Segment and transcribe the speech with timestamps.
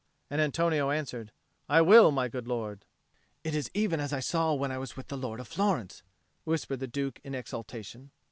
[0.31, 1.31] And Antonio answered,
[1.69, 2.85] "I will, my good lord."
[3.43, 6.01] "It is even as I saw when I was with the Lord of Florence,"
[6.43, 8.09] whispered the Duke in exultation.